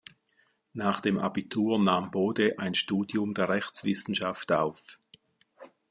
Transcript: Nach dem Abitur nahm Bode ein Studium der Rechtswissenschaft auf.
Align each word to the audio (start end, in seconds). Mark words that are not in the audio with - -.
Nach 0.73 0.99
dem 0.99 1.19
Abitur 1.19 1.77
nahm 1.77 2.09
Bode 2.09 2.57
ein 2.57 2.73
Studium 2.73 3.35
der 3.35 3.49
Rechtswissenschaft 3.49 4.51
auf. 4.51 4.99